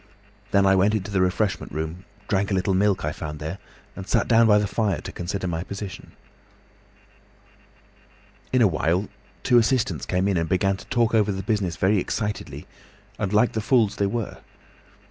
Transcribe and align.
Then 0.49 0.65
I 0.65 0.73
went 0.75 0.95
into 0.95 1.11
the 1.11 1.21
refreshment 1.21 1.71
room, 1.71 2.05
drank 2.27 2.49
a 2.49 2.55
little 2.55 2.73
milk 2.73 3.05
I 3.05 3.11
found 3.11 3.37
there, 3.37 3.59
and 3.95 4.07
sat 4.07 4.27
down 4.27 4.47
by 4.47 4.57
the 4.57 4.65
fire 4.65 4.99
to 4.99 5.11
consider 5.11 5.45
my 5.45 5.61
position. 5.63 6.13
"In 8.51 8.63
a 8.63 8.65
little 8.65 8.79
while 8.79 9.09
two 9.43 9.59
assistants 9.59 10.07
came 10.07 10.27
in 10.27 10.37
and 10.37 10.49
began 10.49 10.75
to 10.77 10.85
talk 10.87 11.13
over 11.13 11.31
the 11.31 11.43
business 11.43 11.75
very 11.75 11.99
excitedly 11.99 12.65
and 13.19 13.31
like 13.31 13.51
the 13.51 13.61
fools 13.61 13.97
they 13.97 14.07
were. 14.07 14.39